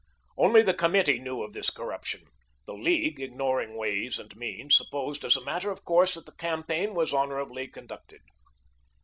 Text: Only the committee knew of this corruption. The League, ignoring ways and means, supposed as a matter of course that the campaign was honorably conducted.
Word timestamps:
Only 0.35 0.63
the 0.63 0.73
committee 0.73 1.19
knew 1.19 1.43
of 1.43 1.53
this 1.53 1.69
corruption. 1.69 2.23
The 2.65 2.73
League, 2.73 3.21
ignoring 3.21 3.77
ways 3.77 4.17
and 4.17 4.35
means, 4.35 4.75
supposed 4.75 5.23
as 5.23 5.35
a 5.35 5.43
matter 5.45 5.69
of 5.69 5.85
course 5.85 6.15
that 6.15 6.25
the 6.25 6.31
campaign 6.31 6.95
was 6.95 7.13
honorably 7.13 7.67
conducted. 7.67 8.21